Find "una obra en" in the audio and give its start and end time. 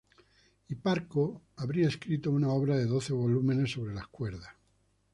2.31-2.89